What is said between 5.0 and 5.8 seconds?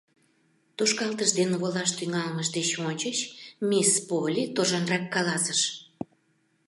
каласыш: